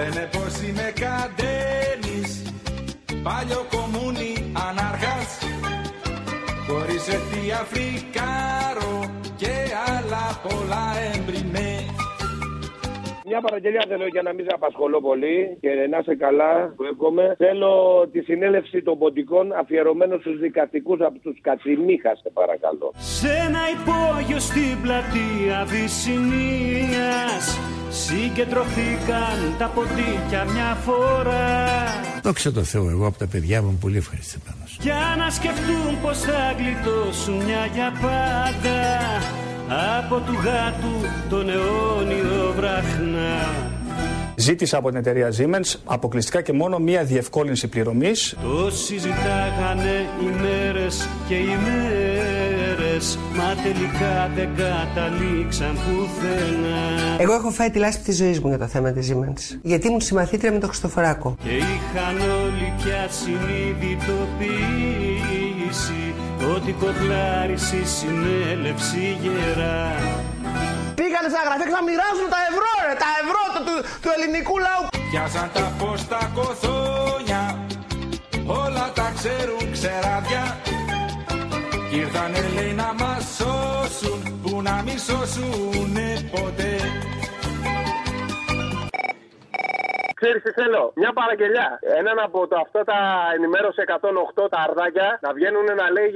[0.00, 2.42] Λένε πως είμαι καντένης
[3.22, 5.38] Παλιό κομμούνι ανάρχας.
[6.68, 9.52] Χωρίς αιτία φρικάρο Και
[9.86, 11.39] άλλα πολλά εμπριμέ
[13.32, 17.34] Μια παραγγελία θέλω για να μην σε απασχολώ πολύ και να είσαι καλά, που εύχομαι.
[17.38, 17.72] Θέλω
[18.12, 22.92] τη συνέλευση των ποντικών αφιερωμένο στους δικαστικούς από τους Κατσιμίχας, σε παρακαλώ.
[23.18, 27.44] Σε ένα υπόγειο στην πλατεία Βυσσινίας
[27.90, 31.46] Συγκεντρωθήκαν τα ποντίκια μια φορά
[32.22, 34.78] Δόξα τω Θεώ, εγώ από τα παιδιά μου είμαι πολύ ευχαριστημένος.
[34.80, 38.78] Για να σκεφτούν πως θα γλιτώσουν μια για πάντα
[39.72, 43.48] Από του γάτου τον αιώνιο βραχνά
[44.36, 48.36] Ζήτησα από την εταιρεία Siemens αποκλειστικά και μόνο μία διευκόλυνση πληρωμής.
[48.42, 58.04] Το συζητάγανε ημέρες και ημέρες Μα τελικά δεν καταλήξαν πουθενά Εγώ έχω φάει τη λάσπη
[58.04, 59.58] της ζωής μου για το θέμα της Siemens.
[59.62, 61.36] Γιατί ήμουν συμμαθήτρια με τον Χριστοφοράκο.
[61.42, 65.49] Και είχαν όλοι πια συνειδητοποιήσει
[66.54, 69.82] Ότι κοκλάρισε η συνέλευση γερά.
[70.98, 74.84] Πήγανε στα γραφεία να μοιράζουν τα ευρώ, ρε, τα ευρώ του, του, του ελληνικού λαού.
[75.10, 77.42] Πιάσαν τα πόστα κοθόνια
[78.46, 80.44] Όλα τα ξέρουν ξεράδια.
[81.90, 86.74] Κι ήρθανε λέει να μας σώσουν Που να μη σώσουνε ποτέ
[90.20, 91.68] Ξέρεις τι θέλω, μια παραγγελιά.
[92.00, 92.98] Έναν από το, αυτά τα
[93.36, 96.12] ενημέρωση 108 τα αρδάκια να βγαίνουν να λέει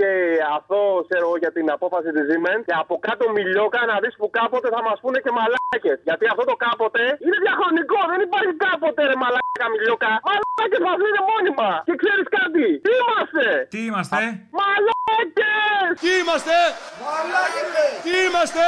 [0.59, 4.69] αυτό ξέρω, για την απόφαση της Siemens και από κάτω μιλιόκα να δεις που κάποτε
[4.75, 5.99] θα μας πούνε και μαλάκες.
[6.09, 10.13] Γιατί αυτό το κάποτε είναι διαχρονικό, δεν υπάρχει κάποτε ρε μαλάκα μιλιόκα.
[10.29, 11.71] Μαλάκες μας λένε μόνιμα.
[11.89, 13.47] Και ξέρεις κάτι, τι είμαστε.
[13.75, 14.23] Τι είμαστε,
[14.59, 15.93] Μαλάκες!
[16.03, 16.59] Τι είμαστε!
[17.05, 17.93] Μαλάκες!
[18.05, 18.67] Τι είμαστε!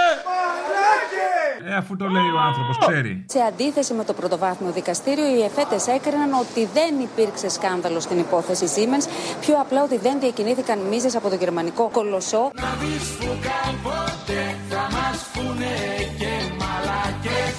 [1.67, 1.73] Μαλάκες!
[1.73, 3.25] ε, αφού το λέει ο άνθρωπος, ξέρει.
[3.29, 8.67] Σε αντίθεση με το πρωτοβάθμιο δικαστήριο, οι εφέτες έκριναν ότι δεν υπήρξε σκάνδαλο στην υπόθεση
[8.75, 9.07] Siemens,
[9.41, 12.51] πιο απλά ότι δεν διακινήθηκαν μίζες από το γερμανικό κολοσσό.
[12.55, 15.75] Να δεις που κάποτε θα μας πούνε
[16.19, 17.57] και μαλακές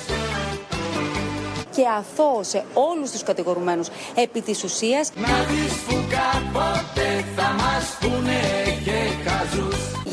[1.78, 6.97] και αθώωσε όλους τους κατηγορουμένους επί της ουσίας Να δεις που κάποτε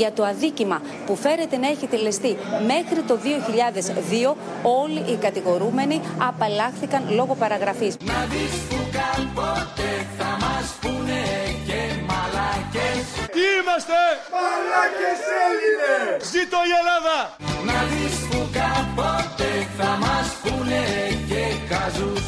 [0.05, 2.37] για το αδίκημα που φέρεται να έχει τελεστεί
[2.73, 3.15] μέχρι το
[4.33, 7.97] 2002 όλοι οι κατηγορούμενοι απαλλάχθηκαν λόγω παραγραφής.
[8.01, 9.89] Να δεις που κάποτε
[10.19, 11.23] θα μας πούνε
[11.69, 13.05] και μαλακές
[13.35, 14.01] Τι είμαστε!
[14.35, 16.17] Μαλάκες Έλληνες!
[16.33, 17.19] Ζήτω η Ελλάδα!
[17.69, 20.83] Να δεις που κάποτε θα μας πούνε
[21.29, 22.27] και χαζούς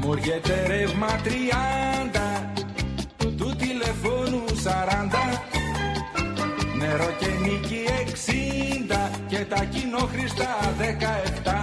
[0.00, 2.49] Μου έρχεται ρεύμα τριάντα
[3.40, 5.24] Του τηλεφώνου σαράντα
[6.78, 11.60] Νερό και νίκη εξήντα Και τα κοινόχρηστα δεκαεφτά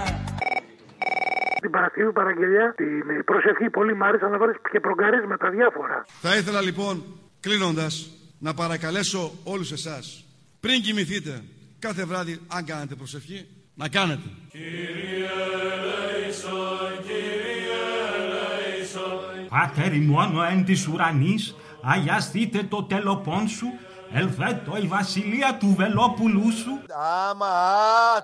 [1.60, 6.04] Την Παρασκευή παραγγελιά, την προσευχή πολύ μ' άρεσε να βάλεις και προγκαρίσματα διάφορα.
[6.20, 7.04] Θα ήθελα λοιπόν,
[7.40, 10.24] κλείνοντας, να παρακαλέσω όλους εσάς,
[10.60, 11.42] πριν κοιμηθείτε,
[11.78, 14.28] κάθε βράδυ, αν κάνετε προσευχή, να κάνετε.
[19.48, 21.54] Πάτερ ημών εν της ουρανής,
[21.88, 23.66] αγιαστείτε το τελοπών σου,
[24.12, 26.80] ελθέτω η βασιλεία του Βελόπουλου σου.
[27.30, 27.46] Άμα,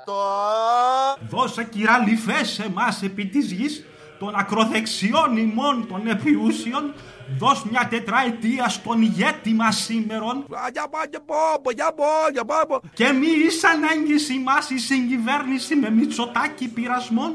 [0.04, 0.14] το
[1.30, 3.84] Δώσε κυραλιφές σε εμάς επί της γης,
[4.18, 6.94] των ακροδεξιών ημών των επιούσιων,
[7.38, 10.44] δώσ' μια τετραετία στον ηγέτη μας σήμερον,
[12.94, 17.34] και μη εις ανάγκηση μας η συγκυβέρνηση με μυτσοτάκι πειρασμών,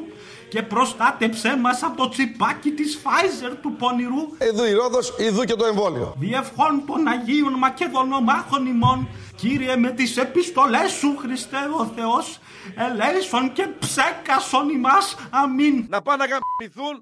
[0.49, 5.53] και προστάτεψέ μας από το τσιπάκι της Pfizer του πονηρού, Εδώ η Ρόδος, ειδού και
[5.53, 6.15] το εμβόλιο.
[6.19, 12.39] διευχών των Αγίων Μακεδονομάχων ημών, Κύριε με τις επιστολές σου Χριστέ ο Θεός,
[12.75, 15.85] ελέησον και ψέκασον ημάς, αμήν.
[15.89, 17.01] Να πάνε να γαμπηθούν.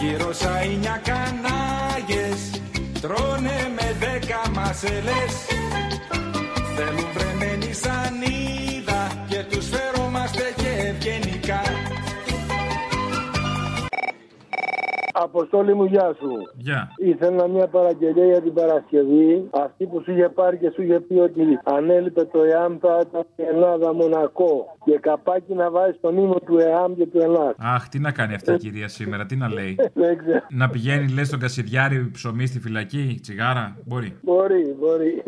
[0.00, 2.60] Γύρω σαΐνια κανάγες
[3.00, 5.34] Τρώνε με δέκα μασελές
[6.76, 8.37] Θέλουν βρεμένη σανίδα
[15.22, 16.30] Αποστόλη μου, γεια σου.
[16.56, 16.92] Γεια.
[16.96, 19.48] Ήθελα μια παραγγελία για την Παρασκευή.
[19.50, 23.04] Αυτή που σου είχε πάρει και σου είχε πει ότι αν έλειπε το ΕΑΜ θα
[23.08, 24.76] ήταν η Ελλάδα Μονακό.
[24.84, 27.54] Και καπάκι να βάζεις στον ύμο του ΕΑΜ και του ΕΛΑΣ.
[27.58, 29.76] Αχ, τι να κάνει αυτή η κυρία σήμερα, τι να λέει.
[30.02, 30.40] Δεν ξέρω.
[30.50, 33.76] να πηγαίνει, λες, στον Κασιδιάρη ψωμί στη φυλακή, τσιγάρα.
[33.84, 34.18] Μπορεί.
[34.22, 35.22] Μπορεί, μπορεί.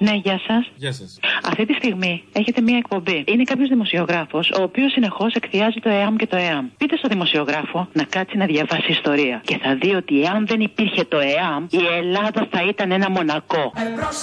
[0.00, 0.70] Ναι, γεια σας.
[0.74, 1.18] Γεια σας.
[1.42, 3.24] Αυτή τη στιγμή έχετε μία εκπομπή.
[3.26, 6.66] Είναι κάποιος δημοσιογράφος, ο οποίος συνεχώς εκθιάζει το ΕΑΜ και το ΕΑΜ.
[6.76, 9.40] Πείτε στο δημοσιογράφο να κάτσει να διαβάσει ιστορία.
[9.44, 13.72] Και θα δει ότι εάν δεν υπήρχε το ΕΑΜ, η Ελλάδα θα ήταν ένα μονακό.
[13.76, 14.22] Εμπρός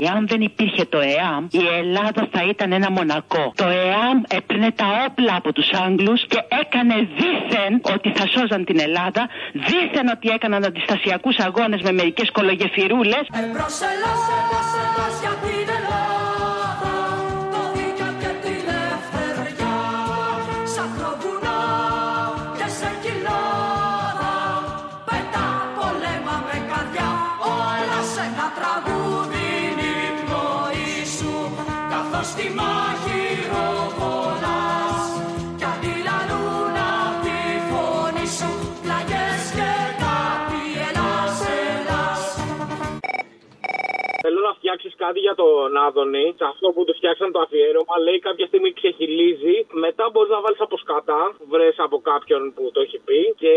[0.00, 3.52] Εάν δεν υπήρχε το ΕΑΜ, η Ελλάδα θα ήταν ένα μονακό.
[3.56, 8.80] Το ΕΑΜ έπαιρνε τα όπλα από τους Άγγλους και έκανε δίθεν ότι θα σώζαν την
[8.80, 13.24] Ελλάδα, δίθεν ότι έκαναν αντιστασιακούς αγώνες με μερικές κολογεφυρούλες.
[13.42, 13.78] Εμπρός
[44.70, 46.26] φτιάξεις κάτι για τον Άδωνη.
[46.40, 49.56] Σε αυτό που του φτιάξαν το αφιέρωμα, λέει κάποια στιγμή ξεχυλίζει.
[49.84, 51.22] Μετά μπορείς να βάλεις από σκατά.
[51.52, 53.20] Βρες από κάποιον που το έχει πει.
[53.42, 53.52] Και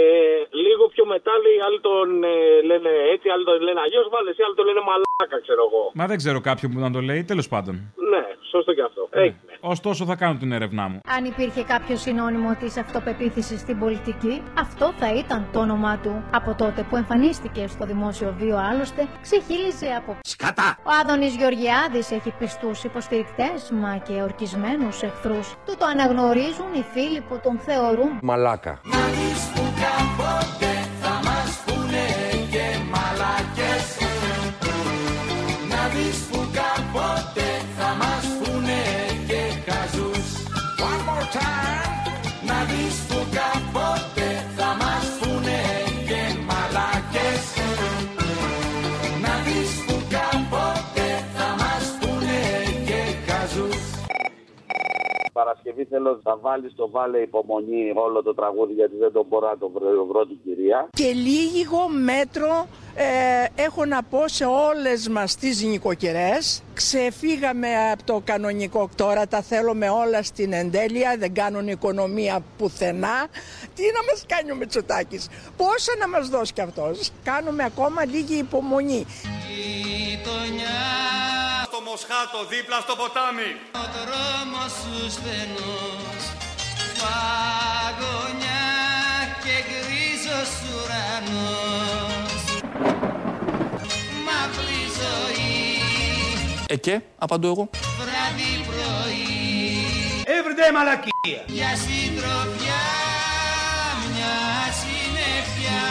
[0.66, 2.36] λίγο πιο μετά λέει άλλοι τον ε,
[2.70, 4.06] λένε έτσι, άλλοι τον λένε αλλιώς.
[4.14, 5.84] Βάλε εσύ, άλλοι τον λένε μαλάκα, ξέρω εγώ.
[6.00, 7.76] Μα δεν ξέρω κάποιον που να το λέει, τέλος πάντων.
[8.12, 9.10] Ναι, σωστό και αυτό.
[9.14, 9.36] Ναι.
[9.60, 11.00] Ωστόσο θα κάνω την έρευνά μου.
[11.18, 16.24] Αν υπήρχε κάποιο συνώνυμο της αυτοπεποίθησης στην πολιτική, αυτό θα ήταν το όνομά του.
[16.32, 20.78] Από τότε που εμφανίστηκε στο δημόσιο βίο, άλλωστε, ξεχύλιζε από Σκατά!
[20.84, 25.56] Ο Άδωνης Γεωργιάδης έχει πιστούς υποστηρικτές, μα και ορκισμένους εχθρούς.
[25.66, 28.80] Του το αναγνωρίζουν οι φίλοι που τον θεωρούν Μαλάκα.
[28.84, 29.02] Να
[55.44, 59.58] Παρασκευή θέλω να βάλεις το βάλε υπομονή όλο το τραγούδι γιατί δεν τον μπορώ να
[59.58, 60.90] το βρω, βρω την κυρία.
[60.94, 66.64] Και λίγο μέτρο ε, έχω να πω σε όλες μας τις νοικοκυρές.
[66.74, 73.28] Ξεφύγαμε από το κανονικό τώρα, τα θέλουμε όλα στην εντέλεια, δεν κάνουν οικονομία πουθενά.
[73.76, 78.38] Τι να μας κάνει ο Μητσοτάκης, πόσα να μας δώσει κι αυτός; Κάνουμε ακόμα λίγη
[78.38, 79.06] υπομονή.
[80.22, 81.31] Στο
[81.86, 83.52] Μοσχάτο δίπλα στο ποτάμι
[83.82, 86.24] Ο δρόμος σου στενός
[87.00, 88.70] Παγωνιά
[89.44, 92.44] και γκρίζος ουρανός
[94.26, 95.82] Μαύρη ζωή
[96.68, 97.70] Ε και, απαντώ εγώ.
[98.00, 99.30] βράδυ πρωί
[100.24, 101.44] Everyday μαλακία.
[101.48, 102.82] Για συντροφιά
[104.14, 104.36] μια
[104.80, 105.84] συννεφιά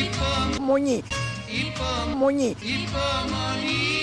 [0.00, 1.02] Υπομονή.
[1.64, 2.56] Υπομονή.
[2.60, 3.95] Υπομονή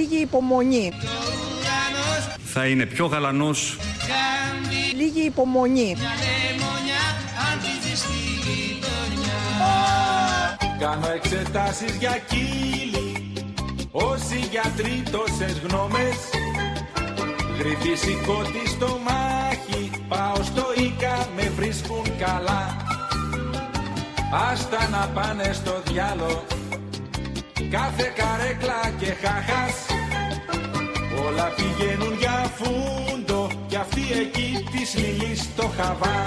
[0.00, 0.92] Λίγη υπομονή.
[2.44, 3.76] Θα είναι πιο γαλανός
[4.96, 5.96] Λίγη υπομονή.
[5.96, 7.04] λεμονιά
[7.46, 9.38] αν τη ζεστή γειτονιά
[10.78, 13.32] Κάνω εξετάσεις για κύλι
[13.90, 16.16] Όσοι γιατροί τόσες γνώμες
[17.58, 22.76] Γρυφή σηκώτη στο μάχη Πάω στο Ίκα με βρίσκουν καλά
[24.50, 26.44] Άστα να πάνε στο διάλο
[27.70, 29.89] Κάθε καρέκλα και χάχας
[31.40, 36.18] Όλα πηγαίνουν για φούντο Κι αυτή εκεί της λιλής το χαβά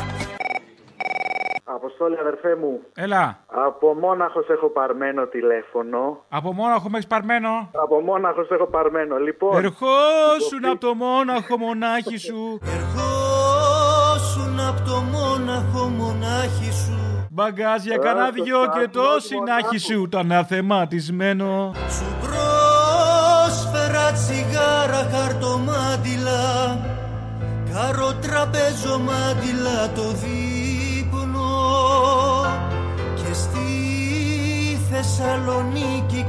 [1.63, 2.79] Αποστόλη, αδερφέ μου.
[2.95, 3.39] Έλα.
[3.47, 6.23] Από Μόναχος έχω παρμένο τηλέφωνο.
[6.29, 9.17] Από Μόναχο με έχεις παρμένο; Από Μόναχος έχω παρμένο.
[9.17, 9.55] Λοιπόν.
[9.55, 12.59] Ερχόσουν από το Μόναχο μονάχη σου.
[12.63, 17.03] Ερχόσουν από το μόναχο μονάχη σου
[17.35, 21.71] Μπαγκάζια κανένα δυο και το συνάχη σου το αναθεμάτισμένο.
[21.89, 22.12] Σου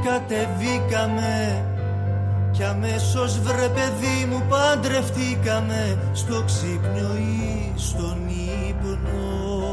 [0.04, 1.64] κατεβήκαμε.
[2.50, 5.99] Κι αμέσως βρε παιδί μου παντρευτήκαμε.
[6.12, 8.16] Στο ξύπνιο ή στον
[8.68, 9.63] ύπνο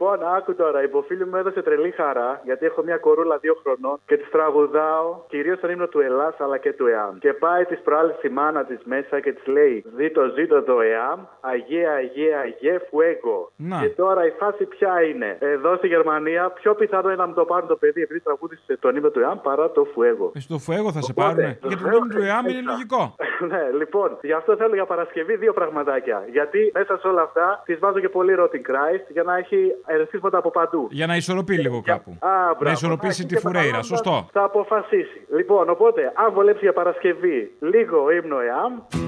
[0.00, 0.80] Λοιπόν, άκου τώρα.
[0.80, 5.20] Η υποφίλη μου έδωσε τρελή χαρά γιατί έχω μια κορούλα δύο χρονών και της τραγουδάω
[5.28, 7.18] κυρίως τον ύμνο του Ελλάς αλλά και του ΕΑΜ.
[7.18, 11.20] Και πάει της προάλλης η μάνα της μέσα και της λέει: Ζήτω, ζήτω το ΕΑΜ,
[11.40, 13.50] Αγία, Αγία, Αγίε, Φουέγκο.
[13.56, 13.78] Να.
[13.80, 17.44] Και τώρα η φάση ποια είναι; Εδώ στη Γερμανία, πιο πιθανό είναι να μου το
[17.44, 20.32] πάρουν το παιδί επειδή τραγούδισε τον ύμνο του ΕΑΜ παρά το Φουέγκο.
[20.34, 21.58] Ε, Στο φουέγο θα σε Οπότε, πάρουνε.
[21.62, 23.14] Για τον νόμο του ΕΑΜ είναι λογικό.
[23.52, 26.24] ναι, λοιπόν, γι' αυτό θέλω για Παρασκευή δύο πραγματάκια.
[26.30, 30.38] Γιατί μέσα σε όλα αυτά της βάζω και πολύ Rotting Christ για να έχει ερεθίσματα
[30.38, 30.88] από παντού.
[30.90, 32.10] Για να ισορροπεί λίγο κάπου.
[32.10, 32.64] Α, μπράβο.
[32.64, 33.64] Να ισορροπήσει έχει τη και φουρέιρα.
[33.64, 34.28] μετανόντα, Σωστό.
[34.32, 35.26] Θα αποφασίσει.
[35.36, 39.07] Λοιπόν, οπότε, αν βολέψει για Παρασκευή λίγο ύμνο ΕΑΜ.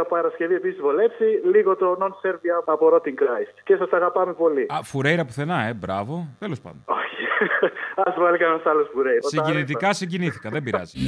[0.00, 3.54] Όποια Παρασκευή επίσης βολέψει, λίγο το Non-Serbia από Rotting Christ.
[3.64, 4.66] Και σας αγαπάμε πολύ.
[4.68, 6.26] Α, φουρέιρα πουθενά, ε, μπράβο.
[6.38, 6.84] Τέλος πάντων.
[8.04, 9.18] Α βάλει κανένας άλλος που ρέει.
[9.20, 10.98] Συγκινητικά συγκινήθηκα, δεν πειράζει.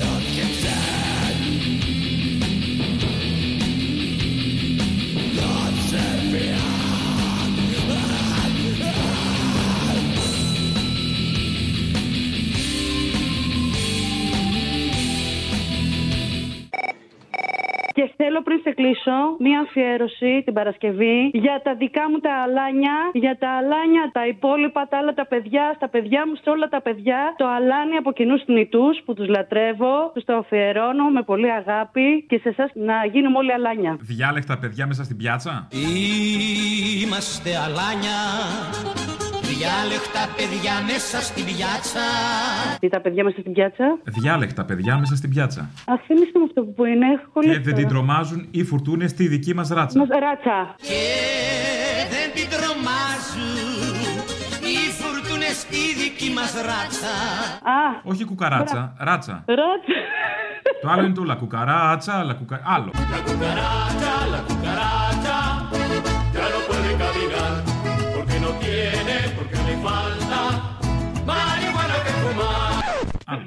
[18.32, 23.36] Θέλω πριν σε κλείσω μία αφιέρωση την Παρασκευή για τα δικά μου τα αλάνια, για
[23.42, 27.20] τα αλάνια, τα υπόλοιπα, τα άλλα τα παιδιά, στα παιδιά μου, σε όλα τα παιδιά.
[27.36, 32.38] Το αλάνι από κοινού θνητού που τους λατρεύω, τους το αφιερώνω με πολύ αγάπη και
[32.42, 33.96] σε εσάς να γίνουμε όλοι αλάνια.
[34.00, 35.68] Διάλεκτα παιδιά μέσα στην πιάτσα.
[37.02, 38.18] Είμαστε αλάνια
[39.62, 42.06] Διάλεκτα παιδιά μέσα στην πιάτσα
[42.80, 45.60] Τι τα παιδιά μέσα στην πιάτσα; Διάλεκτα παιδιά μέσα στην πιάτσα.
[45.60, 47.06] Α, θυμίστε μου αυτό που είναι.
[47.06, 47.88] Έχω Και κολλήσει δεν την τώρα.
[47.88, 49.98] τρομάζουν οι φουρτούνες στη δική μας ράτσα.
[49.98, 50.74] Μας- Ράτσα.
[50.88, 51.02] Και
[52.14, 53.56] δεν την τρομάζουν
[54.72, 57.14] Οι φουρτούνες στη δική μας ράτσα
[57.76, 59.44] Α, Όχι κουκαράτσα, ράτσα.
[59.46, 59.94] ράτσα.
[60.82, 62.60] Το άλλο είναι το λα κουκαράτσα, λα κουκα...
[62.64, 62.90] Άλλο.
[62.96, 65.36] cucaracha, la cucaracha,
[66.36, 67.52] ya no puede caminar,
[68.14, 69.16] porque no tiene,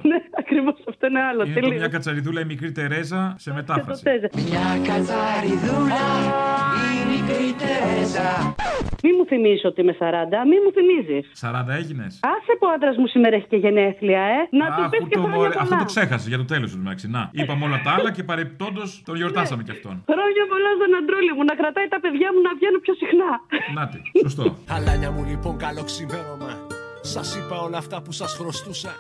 [0.01, 1.44] Ναι, ακριβώς αυτό είναι άλλο.
[1.44, 1.80] Είναι το τελείως.
[1.80, 4.04] μια κατσαριδούλα η μικρή Τερέζα σε μετάφραση.
[4.04, 4.30] Τέζα.
[4.36, 5.85] Μια κατσαριδούλα,
[9.36, 10.04] Μη μου θυμίσει ότι είμαι 40,
[10.51, 11.24] μη μου θυμίζεις.
[11.42, 12.12] 40 έγινες.
[12.34, 14.39] Άσε που ο άντρας μου σήμερα έχει και γενέθλια, ε.
[14.60, 15.62] Να του πεις Αχ, και το χρόνια μωρέ, πολλά.
[15.65, 17.08] αυτό το ξέχασες για το τέλος του μεταξύ.
[17.15, 19.96] Να, είπαμε όλα τα άλλα και παρεπτόντω τον γιορτάσαμε κι αυτόν.
[20.12, 23.30] Χρόνια πολλά στον αντρούλη μου, να κρατάει τα παιδιά μου να βγαίνουν πιο συχνά.
[23.77, 24.46] Νάτι, σωστό.
[24.75, 26.51] Αλάνια μου λοιπόν καλό ξημέρωμα
[27.01, 28.92] Σας είπα όλα αυτά που σας χρωστούσα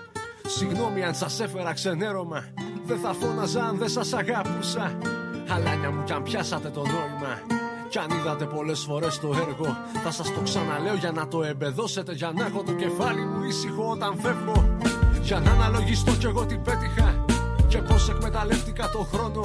[0.45, 2.39] Συγγνώμη αν σας έφερα ξενέρωμα
[2.85, 4.97] Δεν θα φώναζα αν δεν σας αγάπουσα
[5.49, 7.54] Αλάνια μου κι αν πιάσατε το νόημα
[7.89, 12.13] κι αν είδατε πολλές φορές το έργο Θα σας το ξαναλέω για να το εμπεδώσετε
[12.13, 14.77] Για να έχω το κεφάλι μου ήσυχο όταν φεύγω.
[15.21, 17.25] Για να αναλογιστώ κι εγώ τι πέτυχα
[17.67, 19.41] Και πως εκμεταλλεύτηκα το χρόνο.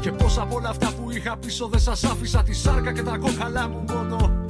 [0.00, 3.16] Και πως από όλα αυτά που είχα πίσω δεν σας άφησα Τη σάρκα και τα
[3.16, 4.44] κόκαλά μου μόνο.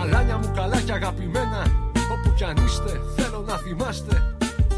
[0.00, 1.62] Αλάνια μου καλά και αγαπημένα
[2.12, 4.36] Όπου κι αν είστε θέλω να θυμάστε.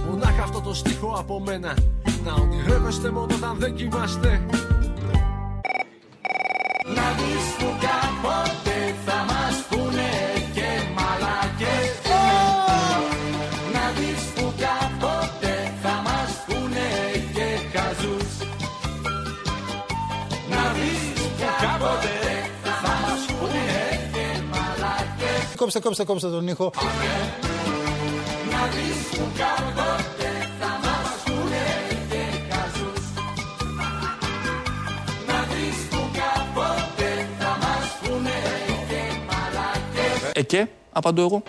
[0.09, 1.77] Μονάχα αυτό το στίχο από μένα.
[2.25, 4.47] Να ονειρεύεστε μόνο όταν δεν κοιμάστε
[25.65, 26.71] Κόψτε, κόψτε, κόψτε τον ήχο.
[28.51, 30.31] Να δεις που κάποτε
[30.61, 31.65] θα μας πούνε
[32.11, 33.05] και καζούς
[35.27, 38.31] Να δεις που κάποτε θα μας πούνε
[38.89, 41.43] και μαλάκες Ε και, απαντώ εγώ.